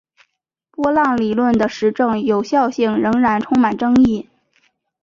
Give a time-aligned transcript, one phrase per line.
[0.71, 4.27] 波浪理论的实证有效性仍然充满争议。